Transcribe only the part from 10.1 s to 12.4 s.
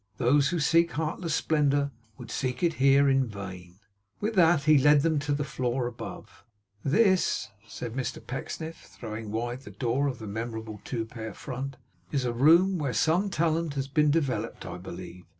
the memorable two pair front; 'is a